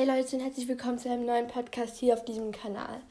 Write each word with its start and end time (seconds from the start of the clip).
Hey 0.00 0.08
Leute 0.08 0.36
und 0.36 0.42
herzlich 0.42 0.66
willkommen 0.66 0.98
zu 0.98 1.10
einem 1.10 1.26
neuen 1.26 1.46
Podcast 1.46 1.98
hier 1.98 2.14
auf 2.14 2.24
diesem 2.24 2.52
Kanal. 2.52 3.02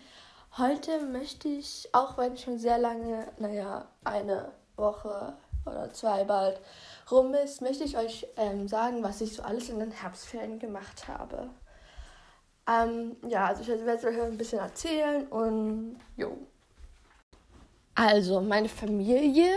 Heute 0.58 1.06
möchte 1.06 1.48
ich, 1.48 1.88
auch 1.92 2.18
wenn 2.18 2.36
schon 2.36 2.58
sehr 2.58 2.80
lange, 2.80 3.28
naja, 3.38 3.86
eine 4.04 4.52
Woche 4.76 5.34
oder 5.68 5.94
zwei 5.94 6.24
bald 6.24 6.60
rum 7.12 7.36
ist, 7.36 7.62
möchte 7.62 7.84
ich 7.84 7.96
euch 7.96 8.26
ähm, 8.38 8.68
sagen, 8.68 9.04
was 9.04 9.22
ich 9.22 9.36
so 9.36 9.44
alles 9.44 9.70
in 9.70 9.78
den 9.78 9.92
Herbstferien 9.92 10.58
gemacht 10.58 11.08
habe. 11.08 11.52
Ähm, 12.68 13.18
ja, 13.28 13.46
also 13.46 13.62
ich 13.62 13.68
werde 13.68 14.08
euch 14.08 14.20
ein 14.20 14.38
bisschen 14.40 14.58
erzählen 14.58 15.28
und 15.28 16.00
jo. 16.18 16.40
Also, 17.94 18.42
meine 18.42 18.68
Familie 18.68 19.52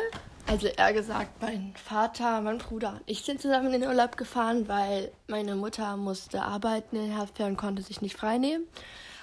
also 0.53 0.66
eher 0.66 0.93
gesagt, 0.93 1.41
mein 1.41 1.73
Vater, 1.82 2.43
mein 2.43 2.58
Bruder 2.58 2.90
und 2.90 3.03
ich 3.07 3.22
sind 3.22 3.40
zusammen 3.40 3.72
in 3.72 3.81
den 3.81 3.89
Urlaub 3.89 4.18
gefahren, 4.18 4.68
weil 4.68 5.11
meine 5.27 5.57
Mutter 5.57 5.96
musste 5.96 6.43
arbeiten 6.43 6.94
in 6.94 7.07
den 7.07 7.17
Herbstferien 7.17 7.54
und 7.54 7.58
konnte 7.58 7.81
sich 7.81 8.03
nicht 8.03 8.18
freinehmen. 8.18 8.67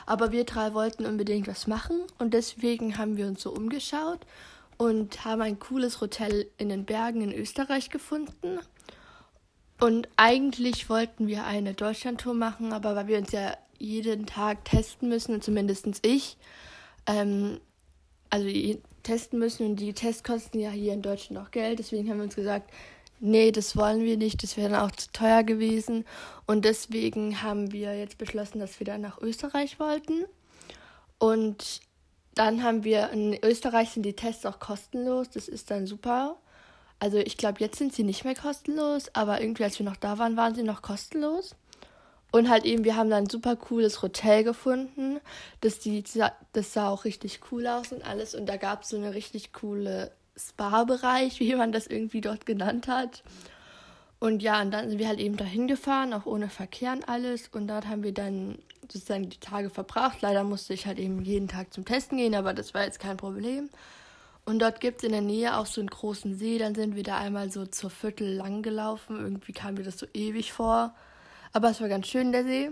Aber 0.07 0.31
wir 0.31 0.43
drei 0.43 0.73
wollten 0.73 1.05
unbedingt 1.05 1.47
was 1.47 1.67
machen 1.67 2.01
und 2.17 2.33
deswegen 2.33 2.97
haben 2.97 3.15
wir 3.15 3.27
uns 3.27 3.43
so 3.43 3.51
umgeschaut 3.51 4.21
und 4.77 5.23
haben 5.23 5.43
ein 5.43 5.59
cooles 5.59 6.01
Hotel 6.01 6.47
in 6.57 6.69
den 6.69 6.85
Bergen 6.85 7.21
in 7.21 7.31
Österreich 7.31 7.91
gefunden. 7.91 8.59
Und 9.79 10.09
eigentlich 10.17 10.89
wollten 10.89 11.27
wir 11.27 11.45
eine 11.45 11.75
Deutschlandtour 11.75 12.33
machen, 12.33 12.73
aber 12.73 12.95
weil 12.95 13.07
wir 13.07 13.19
uns 13.19 13.31
ja 13.33 13.55
jeden 13.77 14.25
Tag 14.25 14.65
testen 14.65 15.09
müssen, 15.09 15.43
zumindest 15.43 15.85
ich, 16.03 16.37
ähm, 17.05 17.59
also 18.31 18.47
testen 19.09 19.39
müssen 19.39 19.65
und 19.65 19.75
die 19.77 19.93
Tests 19.93 20.23
kosten 20.23 20.59
ja 20.59 20.69
hier 20.69 20.93
in 20.93 21.01
Deutschland 21.01 21.43
auch 21.43 21.51
Geld. 21.51 21.79
Deswegen 21.79 22.09
haben 22.09 22.17
wir 22.17 22.25
uns 22.25 22.35
gesagt, 22.35 22.71
nee, 23.19 23.51
das 23.51 23.75
wollen 23.75 24.03
wir 24.03 24.17
nicht, 24.17 24.43
das 24.43 24.55
wäre 24.55 24.69
dann 24.69 24.81
auch 24.81 24.91
zu 24.91 25.11
teuer 25.11 25.43
gewesen. 25.43 26.05
Und 26.45 26.63
deswegen 26.63 27.41
haben 27.41 27.71
wir 27.71 27.97
jetzt 27.97 28.19
beschlossen, 28.19 28.59
dass 28.59 28.79
wir 28.79 28.85
dann 28.85 29.01
nach 29.01 29.19
Österreich 29.19 29.79
wollten. 29.79 30.25
Und 31.17 31.81
dann 32.35 32.61
haben 32.63 32.83
wir, 32.83 33.09
in 33.09 33.37
Österreich 33.43 33.89
sind 33.89 34.03
die 34.03 34.15
Tests 34.15 34.45
auch 34.45 34.59
kostenlos, 34.59 35.29
das 35.31 35.47
ist 35.47 35.71
dann 35.71 35.87
super. 35.87 36.37
Also 36.99 37.17
ich 37.17 37.37
glaube, 37.37 37.59
jetzt 37.59 37.77
sind 37.77 37.93
sie 37.93 38.03
nicht 38.03 38.25
mehr 38.25 38.35
kostenlos, 38.35 39.09
aber 39.13 39.41
irgendwie, 39.41 39.63
als 39.63 39.79
wir 39.79 39.85
noch 39.85 39.97
da 39.97 40.19
waren, 40.19 40.37
waren 40.37 40.53
sie 40.53 40.63
noch 40.63 40.81
kostenlos. 40.81 41.55
Und 42.31 42.49
halt 42.49 42.65
eben, 42.65 42.83
wir 42.83 42.95
haben 42.95 43.09
dann 43.09 43.23
ein 43.23 43.29
super 43.29 43.55
cooles 43.55 44.01
Hotel 44.01 44.43
gefunden. 44.43 45.19
Das, 45.61 45.79
die, 45.79 46.03
das 46.53 46.73
sah 46.73 46.89
auch 46.89 47.05
richtig 47.05 47.39
cool 47.51 47.65
aus 47.67 47.91
und 47.91 48.03
alles. 48.03 48.35
Und 48.35 48.45
da 48.45 48.57
gab 48.57 48.83
es 48.83 48.89
so 48.89 48.97
eine 48.97 49.13
richtig 49.13 49.51
coole 49.51 50.11
Spa-Bereich, 50.37 51.39
wie 51.39 51.55
man 51.55 51.71
das 51.71 51.87
irgendwie 51.87 52.21
dort 52.21 52.45
genannt 52.45 52.87
hat. 52.87 53.23
Und 54.19 54.43
ja, 54.43 54.61
und 54.61 54.71
dann 54.71 54.89
sind 54.89 54.99
wir 54.99 55.07
halt 55.07 55.19
eben 55.19 55.37
dahin 55.37 55.67
gefahren, 55.67 56.13
auch 56.13 56.25
ohne 56.25 56.49
Verkehr 56.49 56.91
und 56.91 57.07
alles. 57.07 57.47
Und 57.47 57.67
dort 57.67 57.87
haben 57.87 58.03
wir 58.03 58.13
dann 58.13 58.59
sozusagen 58.81 59.29
die 59.29 59.39
Tage 59.39 59.69
verbracht. 59.69 60.21
Leider 60.21 60.43
musste 60.43 60.73
ich 60.73 60.85
halt 60.85 60.99
eben 60.99 61.23
jeden 61.23 61.47
Tag 61.47 61.73
zum 61.73 61.85
Testen 61.85 62.17
gehen, 62.17 62.35
aber 62.35 62.53
das 62.53 62.73
war 62.73 62.83
jetzt 62.83 62.99
kein 62.99 63.17
Problem. 63.17 63.69
Und 64.45 64.59
dort 64.59 64.81
gibt 64.81 64.97
es 64.97 65.03
in 65.03 65.11
der 65.11 65.21
Nähe 65.21 65.57
auch 65.57 65.67
so 65.67 65.79
einen 65.79 65.89
großen 65.89 66.35
See. 66.35 66.57
Dann 66.57 66.75
sind 66.75 66.95
wir 66.95 67.03
da 67.03 67.17
einmal 67.17 67.51
so 67.51 67.65
zur 67.65 67.89
Viertel 67.89 68.33
lang 68.33 68.61
gelaufen. 68.61 69.17
Irgendwie 69.17 69.53
kam 69.53 69.75
mir 69.75 69.83
das 69.83 69.97
so 69.97 70.07
ewig 70.13 70.51
vor. 70.51 70.93
Aber 71.53 71.69
es 71.71 71.81
war 71.81 71.89
ganz 71.89 72.07
schön, 72.07 72.31
der 72.31 72.43
See. 72.43 72.71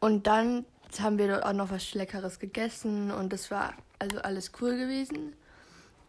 Und 0.00 0.26
dann 0.26 0.64
haben 1.00 1.18
wir 1.18 1.28
dort 1.28 1.44
auch 1.44 1.52
noch 1.52 1.70
was 1.70 1.94
Leckeres 1.94 2.38
gegessen 2.38 3.10
und 3.10 3.32
das 3.32 3.50
war 3.50 3.74
also 3.98 4.18
alles 4.18 4.52
cool 4.60 4.76
gewesen. 4.76 5.34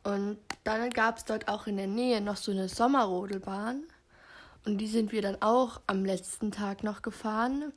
Und 0.04 0.38
dann 0.64 0.90
gab 0.92 1.18
es 1.18 1.26
dort 1.26 1.48
auch 1.48 1.66
in 1.66 1.78
der 1.78 1.88
Nähe 1.88 2.22
noch 2.22 2.38
so 2.38 2.52
eine 2.52 2.70
Sommerrodelbahn. 2.70 3.84
Und 4.66 4.78
die 4.80 4.88
sind 4.88 5.12
wir 5.12 5.22
dann 5.22 5.42
auch 5.42 5.82
am 5.88 6.06
letzten 6.06 6.52
Tag 6.52 6.84
noch 6.84 7.02
gefahren. 7.02 7.74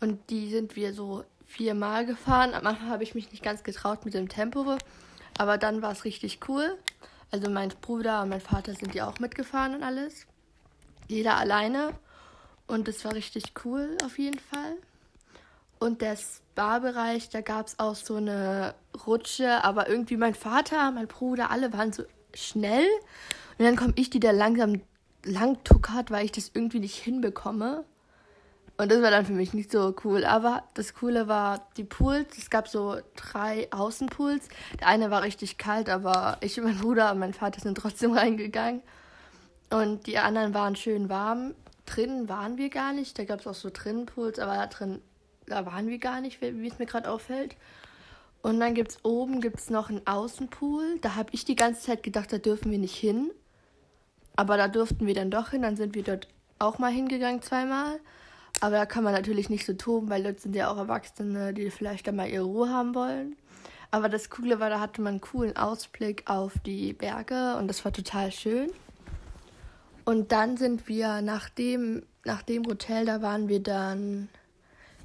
Und 0.00 0.30
die 0.30 0.50
sind 0.50 0.76
wir 0.76 0.92
so 0.92 1.24
viermal 1.46 2.06
gefahren. 2.06 2.54
Am 2.54 2.66
Anfang 2.66 2.88
habe 2.88 3.02
ich 3.02 3.14
mich 3.14 3.30
nicht 3.30 3.42
ganz 3.42 3.62
getraut 3.62 4.04
mit 4.04 4.14
dem 4.14 4.28
Tempo. 4.28 4.76
Aber 5.38 5.58
dann 5.58 5.82
war 5.82 5.92
es 5.92 6.04
richtig 6.04 6.40
cool. 6.48 6.76
Also 7.30 7.50
mein 7.50 7.70
Bruder 7.80 8.22
und 8.22 8.30
mein 8.30 8.40
Vater 8.40 8.74
sind 8.74 8.94
ja 8.94 9.08
auch 9.08 9.18
mitgefahren 9.18 9.76
und 9.76 9.82
alles. 9.82 10.26
Jeder 11.08 11.36
alleine. 11.36 11.94
Und 12.70 12.86
das 12.86 13.04
war 13.04 13.14
richtig 13.14 13.52
cool 13.64 13.98
auf 14.04 14.16
jeden 14.16 14.38
Fall. 14.38 14.76
Und 15.80 16.02
der 16.02 16.16
Spa-Bereich, 16.16 17.28
da 17.28 17.40
gab 17.40 17.66
es 17.66 17.80
auch 17.80 17.96
so 17.96 18.14
eine 18.14 18.76
Rutsche, 19.06 19.64
aber 19.64 19.88
irgendwie 19.88 20.16
mein 20.16 20.36
Vater, 20.36 20.92
mein 20.92 21.08
Bruder, 21.08 21.50
alle 21.50 21.72
waren 21.72 21.92
so 21.92 22.04
schnell. 22.32 22.86
Und 23.58 23.64
dann 23.64 23.74
komme 23.74 23.94
ich, 23.96 24.08
die 24.08 24.20
da 24.20 24.30
langsam 24.30 24.82
lang 25.24 25.58
tuckert, 25.64 26.12
weil 26.12 26.24
ich 26.24 26.30
das 26.30 26.52
irgendwie 26.54 26.78
nicht 26.78 26.94
hinbekomme. 26.94 27.84
Und 28.76 28.92
das 28.92 29.02
war 29.02 29.10
dann 29.10 29.26
für 29.26 29.32
mich 29.32 29.52
nicht 29.52 29.72
so 29.72 29.92
cool. 30.04 30.24
Aber 30.24 30.62
das 30.74 30.94
Coole 30.94 31.26
war 31.26 31.66
die 31.76 31.84
Pools. 31.84 32.38
Es 32.38 32.50
gab 32.50 32.68
so 32.68 32.98
drei 33.16 33.66
Außenpools. 33.72 34.48
Der 34.78 34.86
eine 34.86 35.10
war 35.10 35.24
richtig 35.24 35.58
kalt, 35.58 35.88
aber 35.90 36.38
ich 36.40 36.56
und 36.56 36.66
mein 36.66 36.78
Bruder 36.78 37.10
und 37.10 37.18
mein 37.18 37.34
Vater 37.34 37.60
sind 37.60 37.76
trotzdem 37.76 38.12
reingegangen. 38.16 38.80
Und 39.70 40.06
die 40.06 40.18
anderen 40.18 40.54
waren 40.54 40.76
schön 40.76 41.08
warm 41.08 41.54
drinnen 41.90 42.28
waren 42.28 42.56
wir 42.56 42.70
gar 42.70 42.92
nicht. 42.92 43.18
Da 43.18 43.24
gab 43.24 43.40
es 43.40 43.46
auch 43.46 43.54
so 43.54 43.70
Drinnenpools, 43.72 44.38
aber 44.38 44.54
da 44.54 44.66
drin, 44.66 45.00
da 45.46 45.66
waren 45.66 45.88
wir 45.88 45.98
gar 45.98 46.20
nicht, 46.20 46.40
wie 46.40 46.66
es 46.66 46.78
mir 46.78 46.86
gerade 46.86 47.10
auffällt. 47.10 47.56
Und 48.42 48.58
dann 48.60 48.74
gibt 48.74 48.92
es 48.92 49.04
oben 49.04 49.40
gibt's 49.40 49.70
noch 49.70 49.90
einen 49.90 50.06
Außenpool. 50.06 50.98
Da 51.02 51.14
habe 51.14 51.30
ich 51.32 51.44
die 51.44 51.56
ganze 51.56 51.82
Zeit 51.82 52.02
gedacht, 52.02 52.32
da 52.32 52.38
dürfen 52.38 52.70
wir 52.70 52.78
nicht 52.78 52.96
hin. 52.96 53.30
Aber 54.36 54.56
da 54.56 54.68
durften 54.68 55.06
wir 55.06 55.14
dann 55.14 55.30
doch 55.30 55.50
hin. 55.50 55.62
Dann 55.62 55.76
sind 55.76 55.94
wir 55.94 56.02
dort 56.02 56.28
auch 56.58 56.78
mal 56.78 56.90
hingegangen 56.90 57.42
zweimal. 57.42 58.00
Aber 58.60 58.76
da 58.76 58.86
kann 58.86 59.04
man 59.04 59.12
natürlich 59.12 59.50
nicht 59.50 59.66
so 59.66 59.74
toben, 59.74 60.08
weil 60.08 60.22
dort 60.22 60.40
sind 60.40 60.56
ja 60.56 60.70
auch 60.70 60.78
Erwachsene, 60.78 61.52
die 61.52 61.70
vielleicht 61.70 62.06
dann 62.06 62.16
mal 62.16 62.28
ihre 62.28 62.44
Ruhe 62.44 62.70
haben 62.70 62.94
wollen. 62.94 63.36
Aber 63.90 64.08
das 64.08 64.30
Coole 64.30 64.60
war, 64.60 64.70
da 64.70 64.80
hatte 64.80 65.02
man 65.02 65.14
einen 65.14 65.20
coolen 65.20 65.56
Ausblick 65.56 66.28
auf 66.30 66.54
die 66.64 66.92
Berge 66.92 67.56
und 67.56 67.68
das 67.68 67.84
war 67.84 67.92
total 67.92 68.30
schön. 68.30 68.70
Und 70.10 70.32
dann 70.32 70.56
sind 70.56 70.88
wir 70.88 71.22
nach 71.22 71.48
dem, 71.50 72.04
nach 72.24 72.42
dem 72.42 72.66
Hotel, 72.66 73.06
da 73.06 73.22
waren 73.22 73.46
wir 73.46 73.62
dann 73.62 74.28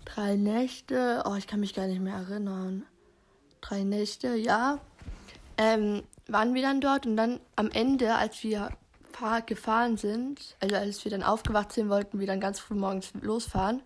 drei 0.04 0.36
Nächte. 0.36 1.22
Oh, 1.28 1.36
ich 1.36 1.46
kann 1.46 1.60
mich 1.60 1.76
gar 1.76 1.86
nicht 1.86 2.02
mehr 2.02 2.16
erinnern. 2.16 2.88
Drei 3.62 3.84
Nächte, 3.84 4.34
ja. 4.34 4.80
Ähm, 5.60 6.02
waren 6.26 6.56
wir 6.56 6.64
dann 6.64 6.82
dort 6.82 7.06
und 7.06 7.18
dann 7.18 7.40
am 7.56 7.70
Ende, 7.70 8.16
als 8.16 8.42
wir 8.42 8.72
fahr 9.12 9.44
gefahren 9.44 9.98
sind, 9.98 10.56
also 10.60 10.76
als 10.76 11.06
wir 11.06 11.12
dann 11.12 11.22
aufgewacht 11.22 11.72
sind, 11.72 11.90
wollten 11.90 12.20
wir 12.20 12.26
dann 12.26 12.40
ganz 12.40 12.60
früh 12.60 12.74
morgens 12.74 13.14
losfahren. 13.22 13.84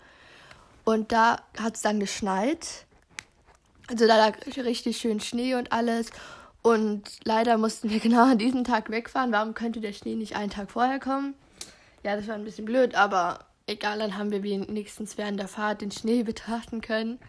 Und 0.86 1.12
da 1.12 1.42
hat 1.60 1.76
es 1.76 1.82
dann 1.82 2.00
geschneit. 2.00 2.86
Also 3.90 4.08
da 4.08 4.16
lag 4.16 4.38
richtig 4.56 4.96
schön 4.96 5.20
Schnee 5.20 5.56
und 5.56 5.74
alles. 5.74 6.12
Und 6.62 7.04
leider 7.24 7.58
mussten 7.58 7.90
wir 7.90 8.00
genau 8.02 8.32
an 8.32 8.38
diesem 8.38 8.64
Tag 8.64 8.90
wegfahren. 8.90 9.32
Warum 9.32 9.54
könnte 9.54 9.80
der 9.80 9.94
Schnee 9.94 10.16
nicht 10.16 10.36
einen 10.36 10.52
Tag 10.52 10.72
vorher 10.72 11.00
kommen? 11.00 11.34
Ja, 12.04 12.16
das 12.16 12.28
war 12.28 12.36
ein 12.36 12.46
bisschen 12.46 12.66
blöd, 12.66 12.96
aber 12.96 13.46
egal, 13.68 14.00
dann 14.00 14.18
haben 14.18 14.32
wir 14.32 14.44
wenigstens 14.44 15.18
während 15.18 15.40
der 15.40 15.48
Fahrt 15.48 15.82
den 15.82 15.92
Schnee 15.92 16.24
betrachten 16.24 16.82
können. 16.82 17.20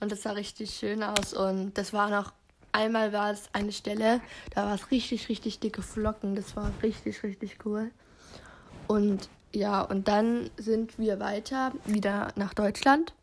Und 0.00 0.12
das 0.12 0.22
sah 0.22 0.32
richtig 0.32 0.70
schön 0.70 1.02
aus. 1.02 1.34
Und 1.34 1.76
das 1.76 1.92
war 1.92 2.10
noch, 2.10 2.32
einmal 2.72 3.12
war 3.12 3.32
es 3.32 3.48
eine 3.52 3.72
Stelle, 3.72 4.20
da 4.54 4.66
war 4.66 4.74
es 4.74 4.90
richtig, 4.90 5.28
richtig 5.28 5.60
dicke 5.60 5.82
Flocken. 5.82 6.34
Das 6.34 6.56
war 6.56 6.70
richtig, 6.82 7.22
richtig 7.22 7.58
cool. 7.64 7.90
Und 8.86 9.28
ja, 9.52 9.80
und 9.80 10.08
dann 10.08 10.50
sind 10.58 10.98
wir 10.98 11.20
weiter 11.20 11.72
wieder 11.86 12.28
nach 12.36 12.54
Deutschland. 12.54 13.14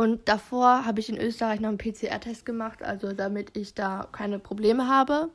Und 0.00 0.30
davor 0.30 0.86
habe 0.86 0.98
ich 0.98 1.10
in 1.10 1.18
Österreich 1.18 1.60
noch 1.60 1.68
einen 1.68 1.76
PCR-Test 1.76 2.46
gemacht, 2.46 2.82
also 2.82 3.12
damit 3.12 3.54
ich 3.54 3.74
da 3.74 4.08
keine 4.12 4.38
Probleme 4.38 4.88
habe. 4.88 5.28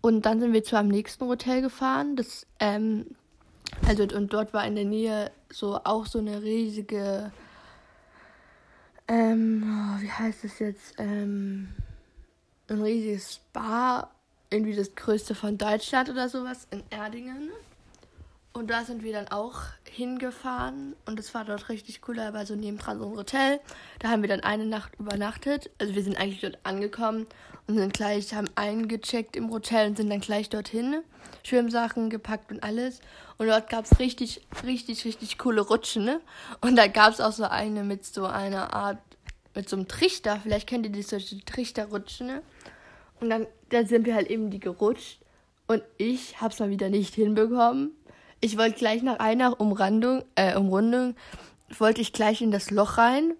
Und 0.00 0.24
dann 0.24 0.38
sind 0.38 0.52
wir 0.52 0.62
zu 0.62 0.76
einem 0.76 0.86
nächsten 0.86 1.26
Hotel 1.26 1.62
gefahren. 1.62 2.14
Das, 2.14 2.46
ähm, 2.60 3.16
also 3.84 4.04
und 4.04 4.32
dort 4.32 4.54
war 4.54 4.64
in 4.64 4.76
der 4.76 4.84
Nähe 4.84 5.32
so 5.50 5.80
auch 5.82 6.06
so 6.06 6.20
eine 6.20 6.44
riesige, 6.44 7.32
ähm, 9.08 9.64
oh, 9.66 10.00
wie 10.00 10.12
heißt 10.12 10.44
es 10.44 10.60
jetzt, 10.60 10.94
ähm, 10.98 11.74
ein 12.68 12.82
riesiges 12.82 13.34
Spa, 13.34 14.12
irgendwie 14.50 14.76
das 14.76 14.94
größte 14.94 15.34
von 15.34 15.58
Deutschland 15.58 16.08
oder 16.08 16.28
sowas 16.28 16.68
in 16.70 16.84
Erdingen. 16.90 17.50
Und 18.54 18.68
da 18.68 18.84
sind 18.84 19.02
wir 19.02 19.12
dann 19.12 19.28
auch 19.28 19.60
hingefahren 19.90 20.94
und 21.06 21.18
es 21.18 21.32
war 21.32 21.44
dort 21.44 21.70
richtig 21.70 22.02
cool. 22.06 22.16
Da 22.16 22.34
war 22.34 22.44
so 22.44 22.54
nebendran 22.54 22.98
so 22.98 23.06
ein 23.06 23.16
Hotel. 23.16 23.60
Da 23.98 24.08
haben 24.08 24.20
wir 24.20 24.28
dann 24.28 24.40
eine 24.40 24.66
Nacht 24.66 24.94
übernachtet. 24.98 25.70
Also 25.78 25.94
wir 25.94 26.02
sind 26.02 26.18
eigentlich 26.18 26.42
dort 26.42 26.58
angekommen 26.62 27.26
und 27.66 27.76
sind 27.78 27.94
gleich, 27.94 28.34
haben 28.34 28.50
eingecheckt 28.54 29.36
im 29.36 29.50
Hotel 29.50 29.88
und 29.88 29.96
sind 29.96 30.10
dann 30.10 30.20
gleich 30.20 30.50
dorthin. 30.50 31.02
Schwimmsachen 31.44 32.10
gepackt 32.10 32.52
und 32.52 32.62
alles. 32.62 33.00
Und 33.38 33.46
dort 33.46 33.70
gab 33.70 33.86
es 33.86 33.98
richtig, 33.98 34.46
richtig, 34.64 35.06
richtig 35.06 35.38
coole 35.38 35.62
Rutschen. 35.62 36.04
Ne? 36.04 36.20
Und 36.60 36.76
da 36.76 36.88
gab 36.88 37.12
es 37.12 37.20
auch 37.20 37.32
so 37.32 37.44
eine 37.44 37.84
mit 37.84 38.04
so 38.04 38.26
einer 38.26 38.74
Art, 38.74 38.98
mit 39.54 39.66
so 39.66 39.76
einem 39.76 39.88
Trichter. 39.88 40.38
Vielleicht 40.42 40.68
kennt 40.68 40.84
ihr 40.84 40.92
die 40.92 41.02
solche 41.02 41.42
Trichterrutschen. 41.42 42.26
Ne? 42.26 42.42
Und 43.18 43.30
dann, 43.30 43.46
dann 43.70 43.86
sind 43.86 44.04
wir 44.04 44.14
halt 44.14 44.28
eben 44.28 44.50
die 44.50 44.60
gerutscht. 44.60 45.20
Und 45.68 45.82
ich 45.96 46.40
hab's 46.40 46.58
mal 46.58 46.68
wieder 46.68 46.90
nicht 46.90 47.14
hinbekommen 47.14 47.92
ich 48.42 48.58
wollte 48.58 48.76
gleich 48.76 49.02
nach 49.02 49.20
einer 49.20 49.60
Umrandung, 49.60 50.24
äh, 50.34 50.56
Umrundung 50.56 51.14
wollte 51.78 52.00
ich 52.00 52.12
gleich 52.12 52.42
in 52.42 52.50
das 52.50 52.70
Loch 52.70 52.98
rein. 52.98 53.34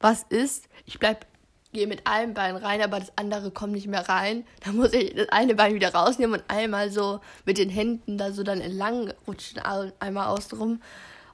Was 0.00 0.24
ist? 0.24 0.68
Ich 0.86 0.98
bleib, 0.98 1.26
gehe 1.72 1.86
mit 1.86 2.06
einem 2.06 2.32
Bein 2.32 2.56
rein, 2.56 2.80
aber 2.80 2.98
das 2.98 3.12
andere 3.16 3.50
kommt 3.50 3.74
nicht 3.74 3.86
mehr 3.86 4.08
rein. 4.08 4.46
Da 4.64 4.72
muss 4.72 4.94
ich 4.94 5.14
das 5.14 5.28
eine 5.28 5.54
Bein 5.54 5.74
wieder 5.74 5.94
rausnehmen 5.94 6.40
und 6.40 6.50
einmal 6.50 6.90
so 6.90 7.20
mit 7.44 7.58
den 7.58 7.68
Händen 7.68 8.16
da 8.16 8.32
so 8.32 8.42
dann 8.42 8.62
entlang 8.62 9.12
rutschen, 9.26 9.60
einmal 10.00 10.28
außenrum. 10.28 10.80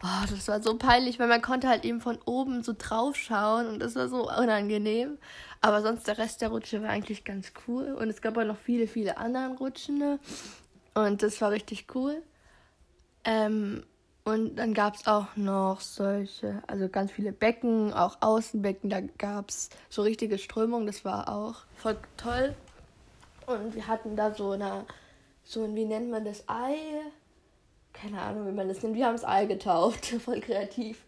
Oh, 0.03 0.27
das 0.29 0.49
war 0.49 0.61
so 0.61 0.77
peinlich, 0.77 1.21
weil 1.21 1.29
man 1.29 1.43
konnte 1.43 1.69
halt 1.69 1.85
eben 1.85 2.01
von 2.01 2.19
oben 2.25 2.65
so 2.65 2.75
drauf 2.77 3.15
schauen 3.15 3.69
und 3.69 3.79
das 3.79 3.95
war 3.95 4.09
so 4.09 4.29
unangenehm. 4.29 5.17
Aber 5.61 5.81
sonst 5.81 6.09
der 6.09 6.19
Rest 6.19 6.41
der 6.41 6.49
Rutsche 6.49 6.83
war 6.83 6.91
eigentlich 6.91 7.23
ganz 7.23 7.53
cool. 7.69 7.93
Und 7.93 8.11
es 8.11 8.21
gab 8.21 8.37
auch 8.37 8.45
noch 8.45 8.59
viele, 8.59 8.89
viele 8.89 9.17
andere 9.17 9.57
Rutschende. 9.59 10.19
Und 10.95 11.23
das 11.23 11.41
war 11.41 11.53
richtig 11.53 11.87
cool. 11.95 12.21
Ähm, 13.25 13.85
und 14.25 14.57
dann 14.57 14.73
gab 14.73 14.95
es 14.95 15.07
auch 15.07 15.35
noch 15.35 15.81
solche, 15.81 16.63
also 16.69 16.89
ganz 16.89 17.11
viele 17.11 17.33
Becken, 17.33 17.93
auch 17.93 18.19
Außenbecken. 18.21 18.89
Da 18.89 19.01
gab 19.19 19.51
es 19.51 19.69
so 19.89 20.03
richtige 20.03 20.39
Strömung. 20.39 20.87
Das 20.87 21.05
war 21.05 21.29
auch 21.29 21.57
voll 21.77 21.97
toll. 22.17 22.55
Und 23.47 23.75
wir 23.75 23.89
hatten 23.89 24.15
da 24.15 24.33
so 24.33 24.53
eine, 24.53 24.85
so 25.43 25.65
ein, 25.65 25.75
wie 25.75 25.85
nennt 25.85 26.11
man 26.11 26.25
das, 26.25 26.45
Ei? 26.49 26.77
Keine 27.93 28.21
Ahnung, 28.21 28.47
wie 28.47 28.53
man 28.53 28.69
das 28.69 28.83
nennt. 28.83 28.95
Wir 28.95 29.07
haben 29.07 29.17
es 29.17 29.25
Ei 29.25 29.47
getauft. 29.47 30.07
voll 30.25 30.41
kreativ. 30.41 31.05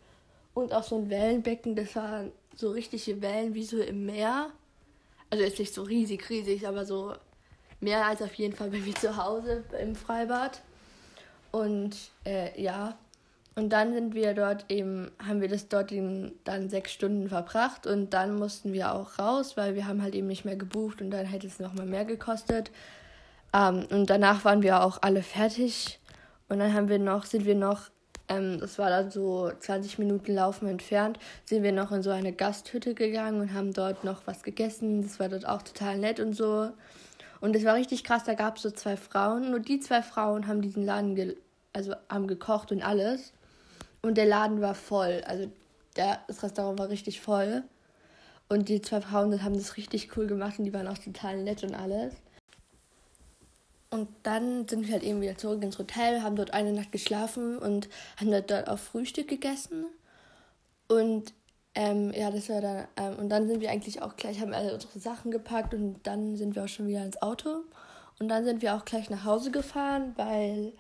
Und 0.52 0.72
auch 0.72 0.82
so 0.82 0.96
ein 0.96 1.08
Wellenbecken. 1.08 1.76
Das 1.76 1.94
waren 1.94 2.32
so 2.56 2.70
richtige 2.70 3.22
Wellen 3.22 3.54
wie 3.54 3.64
so 3.64 3.80
im 3.80 4.06
Meer. 4.06 4.50
Also 5.30 5.44
jetzt 5.44 5.60
nicht 5.60 5.72
so 5.72 5.82
riesig, 5.82 6.28
riesig, 6.30 6.66
aber 6.66 6.84
so 6.84 7.14
mehr 7.80 8.06
als 8.06 8.22
auf 8.22 8.34
jeden 8.34 8.54
Fall 8.54 8.70
bei 8.70 8.78
mir 8.78 8.94
zu 8.94 9.16
Hause 9.16 9.62
im 9.80 9.94
Freibad. 9.94 10.62
Und 11.54 11.96
äh, 12.26 12.60
ja, 12.60 12.98
und 13.54 13.72
dann 13.72 13.94
sind 13.94 14.12
wir 14.12 14.34
dort 14.34 14.64
eben, 14.72 15.12
haben 15.24 15.40
wir 15.40 15.46
das 15.46 15.68
dort 15.68 15.92
in, 15.92 16.32
dann 16.42 16.68
sechs 16.68 16.92
Stunden 16.92 17.28
verbracht 17.28 17.86
und 17.86 18.12
dann 18.12 18.34
mussten 18.34 18.72
wir 18.72 18.92
auch 18.92 19.20
raus, 19.20 19.56
weil 19.56 19.76
wir 19.76 19.86
haben 19.86 20.02
halt 20.02 20.16
eben 20.16 20.26
nicht 20.26 20.44
mehr 20.44 20.56
gebucht 20.56 21.00
und 21.00 21.12
dann 21.12 21.26
hätte 21.26 21.46
es 21.46 21.60
nochmal 21.60 21.86
mehr 21.86 22.04
gekostet. 22.04 22.72
Ähm, 23.54 23.86
und 23.88 24.10
danach 24.10 24.44
waren 24.44 24.62
wir 24.62 24.82
auch 24.82 24.98
alle 25.02 25.22
fertig 25.22 26.00
und 26.48 26.58
dann 26.58 26.74
haben 26.74 26.88
wir 26.88 26.98
noch, 26.98 27.24
sind 27.24 27.46
wir 27.46 27.54
noch, 27.54 27.82
ähm, 28.28 28.58
das 28.58 28.76
war 28.80 28.90
dann 28.90 29.12
so 29.12 29.52
20 29.56 30.00
Minuten 30.00 30.34
Laufen 30.34 30.66
entfernt, 30.66 31.20
sind 31.44 31.62
wir 31.62 31.70
noch 31.70 31.92
in 31.92 32.02
so 32.02 32.10
eine 32.10 32.32
Gasthütte 32.32 32.94
gegangen 32.94 33.40
und 33.40 33.54
haben 33.54 33.72
dort 33.72 34.02
noch 34.02 34.26
was 34.26 34.42
gegessen. 34.42 35.02
Das 35.04 35.20
war 35.20 35.28
dort 35.28 35.46
auch 35.46 35.62
total 35.62 35.98
nett 35.98 36.18
und 36.18 36.34
so. 36.34 36.72
Und 37.44 37.54
es 37.54 37.64
war 37.66 37.74
richtig 37.74 38.04
krass, 38.04 38.24
da 38.24 38.32
gab 38.32 38.56
es 38.56 38.62
so 38.62 38.70
zwei 38.70 38.96
Frauen. 38.96 39.50
Nur 39.50 39.60
die 39.60 39.78
zwei 39.78 40.00
Frauen 40.00 40.46
haben 40.46 40.62
diesen 40.62 40.82
Laden, 40.82 41.36
also 41.74 41.94
haben 42.08 42.26
gekocht 42.26 42.72
und 42.72 42.82
alles. 42.82 43.34
Und 44.00 44.16
der 44.16 44.26
Laden 44.26 44.62
war 44.62 44.74
voll. 44.74 45.22
Also 45.26 45.50
der, 45.96 46.20
das 46.26 46.42
Restaurant 46.42 46.78
war 46.78 46.88
richtig 46.88 47.20
voll. 47.20 47.64
Und 48.48 48.68
die 48.68 48.80
zwei 48.80 49.00
Frauen 49.00 49.42
haben 49.42 49.54
das 49.54 49.76
richtig 49.76 50.16
cool 50.16 50.26
gemacht 50.26 50.58
und 50.58 50.64
die 50.64 50.72
waren 50.72 50.88
auch 50.88 50.98
total 50.98 51.42
nett 51.42 51.62
und 51.62 51.74
alles. 51.74 52.14
Und 53.90 54.08
dann 54.24 54.66
sind 54.66 54.86
wir 54.86 54.94
halt 54.94 55.04
eben 55.04 55.20
wieder 55.20 55.38
zurück 55.38 55.62
ins 55.62 55.78
Hotel, 55.78 56.22
haben 56.22 56.36
dort 56.36 56.52
eine 56.52 56.72
Nacht 56.72 56.90
geschlafen 56.90 57.58
und 57.58 57.88
haben 58.16 58.30
dort, 58.30 58.68
auch 58.68 58.78
Frühstück 58.78 59.28
gegessen. 59.28 59.86
Und 60.88 61.32
ähm, 61.76 62.12
ja, 62.12 62.30
das 62.30 62.48
war 62.48 62.60
dann. 62.60 62.88
Ähm, 62.96 63.18
und 63.18 63.28
dann 63.28 63.46
sind 63.46 63.60
wir 63.60 63.70
eigentlich 63.70 64.02
auch 64.02 64.16
gleich, 64.16 64.40
haben 64.40 64.52
alle 64.52 64.74
unsere 64.74 64.98
Sachen 64.98 65.30
gepackt 65.30 65.74
und 65.74 66.00
dann 66.02 66.36
sind 66.36 66.54
wir 66.54 66.64
auch 66.64 66.68
schon 66.68 66.88
wieder 66.88 67.04
ins 67.04 67.22
Auto. 67.22 67.62
Und 68.18 68.28
dann 68.28 68.44
sind 68.44 68.62
wir 68.62 68.74
auch 68.74 68.84
gleich 68.84 69.10
nach 69.10 69.24
Hause 69.24 69.50
gefahren, 69.50 70.12
weil, 70.16 70.72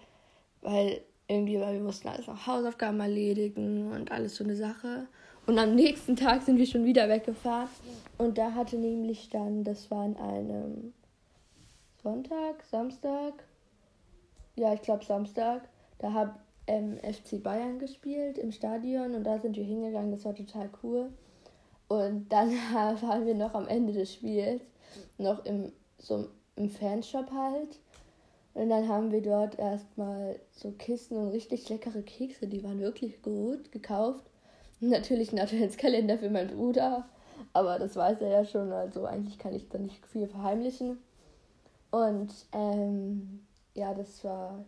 weil 0.64 1.00
irgendwie, 1.28 1.60
weil 1.60 1.74
wir 1.74 1.80
mussten 1.80 2.08
alles 2.08 2.26
noch 2.26 2.46
Hausaufgaben 2.46 2.98
erledigen 3.00 3.92
und 3.92 4.10
alles 4.10 4.36
so 4.36 4.44
eine 4.44 4.56
Sache. 4.56 5.06
Und 5.46 5.58
am 5.58 5.74
nächsten 5.74 6.16
Tag 6.16 6.42
sind 6.42 6.58
wir 6.58 6.66
schon 6.66 6.84
wieder 6.84 7.08
weggefahren. 7.08 7.68
Und 8.18 8.38
da 8.38 8.52
hatte 8.52 8.76
nämlich 8.76 9.28
dann, 9.28 9.62
das 9.62 9.90
war 9.90 10.04
an 10.04 10.16
einem 10.16 10.92
Sonntag, 12.02 12.64
Samstag, 12.70 13.44
ja, 14.56 14.72
ich 14.72 14.82
glaube 14.82 15.04
Samstag, 15.04 15.68
da 15.98 16.12
hat 16.12 16.34
ähm, 16.66 16.98
FC 16.98 17.42
Bayern 17.42 17.78
gespielt 17.78 18.38
im 18.38 18.52
Stadion 18.52 19.14
und 19.14 19.24
da 19.24 19.38
sind 19.38 19.56
wir 19.56 19.64
hingegangen, 19.64 20.12
das 20.12 20.24
war 20.24 20.34
total 20.34 20.70
cool. 20.82 21.10
Und 21.88 22.28
dann 22.30 22.50
waren 22.72 23.26
wir 23.26 23.34
noch 23.34 23.54
am 23.54 23.68
Ende 23.68 23.92
des 23.92 24.14
Spiels, 24.14 24.62
noch 25.18 25.44
im, 25.44 25.72
so 25.98 26.28
im 26.56 26.70
Fanshop 26.70 27.30
halt. 27.32 27.78
Und 28.54 28.70
dann 28.70 28.88
haben 28.88 29.10
wir 29.10 29.20
dort 29.20 29.58
erstmal 29.58 30.38
so 30.52 30.70
Kissen 30.70 31.16
und 31.16 31.28
richtig 31.28 31.68
leckere 31.68 32.02
Kekse, 32.02 32.46
die 32.46 32.62
waren 32.62 32.80
wirklich 32.80 33.20
gut, 33.20 33.72
gekauft. 33.72 34.24
Natürlich 34.80 35.30
einen 35.30 35.40
Adventskalender 35.40 36.18
für 36.18 36.30
meinen 36.30 36.56
Bruder, 36.56 37.08
aber 37.52 37.78
das 37.78 37.96
weiß 37.96 38.20
er 38.20 38.28
ja 38.28 38.44
schon, 38.44 38.72
also 38.72 39.06
eigentlich 39.06 39.38
kann 39.38 39.54
ich 39.54 39.68
da 39.68 39.78
nicht 39.78 40.06
viel 40.06 40.28
verheimlichen. 40.28 40.98
Und 41.90 42.32
ähm, 42.52 43.44
ja, 43.74 43.94
das 43.94 44.24
war 44.24 44.64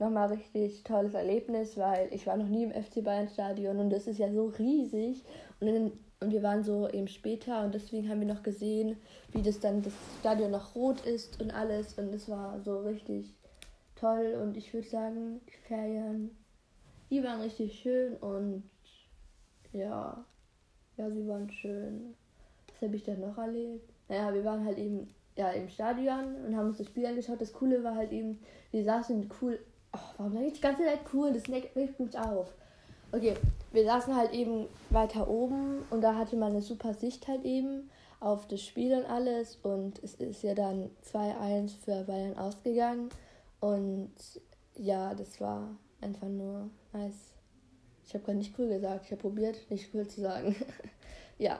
nochmal 0.00 0.28
richtig 0.28 0.82
tolles 0.84 1.14
Erlebnis, 1.14 1.76
weil 1.76 2.08
ich 2.12 2.26
war 2.26 2.36
noch 2.36 2.48
nie 2.48 2.64
im 2.64 2.72
FC 2.72 3.04
Bayern 3.04 3.28
Stadion 3.28 3.78
und 3.78 3.90
das 3.90 4.06
ist 4.06 4.18
ja 4.18 4.32
so 4.32 4.46
riesig. 4.46 5.24
Und 5.60 5.68
in 5.68 5.92
und 6.20 6.32
wir 6.32 6.42
waren 6.42 6.62
so 6.62 6.86
eben 6.90 7.08
später 7.08 7.64
und 7.64 7.74
deswegen 7.74 8.10
haben 8.10 8.20
wir 8.20 8.26
noch 8.26 8.42
gesehen, 8.42 8.98
wie 9.32 9.40
das 9.40 9.58
dann 9.58 9.80
das 9.82 9.94
Stadion 10.20 10.50
noch 10.50 10.74
rot 10.74 11.00
ist 11.06 11.40
und 11.40 11.50
alles. 11.50 11.94
Und 11.94 12.12
es 12.12 12.28
war 12.28 12.60
so 12.60 12.80
richtig 12.80 13.34
toll. 13.96 14.38
Und 14.42 14.56
ich 14.56 14.72
würde 14.74 14.86
sagen, 14.86 15.40
die 15.48 15.66
Ferien, 15.66 16.30
die 17.10 17.24
waren 17.24 17.40
richtig 17.40 17.80
schön 17.80 18.16
und 18.18 18.64
ja, 19.72 20.22
ja, 20.98 21.10
sie 21.10 21.26
waren 21.26 21.50
schön. 21.50 22.14
Was 22.68 22.82
habe 22.82 22.96
ich 22.96 23.04
dann 23.04 23.20
noch 23.20 23.38
erlebt? 23.38 23.90
Naja, 24.10 24.34
wir 24.34 24.44
waren 24.44 24.66
halt 24.66 24.76
eben 24.76 25.08
ja, 25.36 25.50
im 25.52 25.70
Stadion 25.70 26.34
und 26.46 26.54
haben 26.54 26.68
uns 26.68 26.78
das 26.78 26.88
Spiel 26.88 27.06
angeschaut. 27.06 27.40
Das 27.40 27.54
Coole 27.54 27.82
war 27.82 27.94
halt 27.94 28.12
eben, 28.12 28.40
wir 28.72 28.84
saßen 28.84 29.30
cool. 29.40 29.58
Oh, 29.92 29.98
warum 30.16 30.32
sage 30.32 30.46
ich 30.46 30.52
die 30.54 30.60
ganze 30.60 30.84
Zeit 30.84 31.00
cool? 31.12 31.32
Das 31.32 31.48
regt 31.48 32.00
mich 32.00 32.18
auf. 32.18 32.52
Okay, 33.12 33.36
wir 33.72 33.84
saßen 33.84 34.14
halt 34.14 34.32
eben 34.32 34.66
weiter 34.90 35.28
oben 35.28 35.82
und 35.90 36.00
da 36.00 36.14
hatte 36.14 36.36
man 36.36 36.52
eine 36.52 36.62
super 36.62 36.94
Sicht 36.94 37.26
halt 37.26 37.44
eben 37.44 37.90
auf 38.20 38.46
das 38.46 38.62
Spiel 38.62 38.94
und 38.94 39.04
alles 39.06 39.58
und 39.62 40.02
es 40.04 40.14
ist 40.14 40.42
ja 40.42 40.54
dann 40.54 40.90
2-1 41.12 41.70
für 41.84 42.04
Bayern 42.04 42.38
ausgegangen 42.38 43.08
und 43.58 44.12
ja, 44.76 45.14
das 45.14 45.40
war 45.40 45.76
einfach 46.00 46.28
nur 46.28 46.70
nice. 46.92 47.34
Ich 48.06 48.14
habe 48.14 48.24
gerade 48.24 48.38
nicht 48.38 48.56
cool 48.58 48.68
gesagt, 48.68 49.06
ich 49.06 49.12
habe 49.12 49.22
probiert, 49.22 49.58
nicht 49.70 49.92
cool 49.94 50.06
zu 50.06 50.20
sagen. 50.20 50.54
ja, 51.38 51.58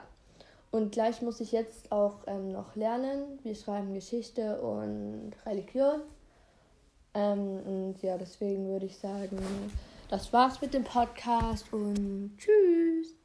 und 0.71 0.93
gleich 0.93 1.21
muss 1.21 1.41
ich 1.41 1.51
jetzt 1.51 1.91
auch 1.91 2.19
ähm, 2.27 2.51
noch 2.51 2.75
lernen. 2.75 3.39
Wir 3.43 3.55
schreiben 3.55 3.93
Geschichte 3.93 4.61
und 4.61 5.33
Religion. 5.45 6.01
Ähm, 7.13 7.59
und 7.65 8.01
ja, 8.01 8.17
deswegen 8.17 8.67
würde 8.69 8.85
ich 8.85 8.97
sagen, 8.97 9.37
das 10.09 10.31
war's 10.33 10.61
mit 10.61 10.73
dem 10.73 10.83
Podcast 10.83 11.71
und 11.73 12.37
tschüss. 12.37 13.15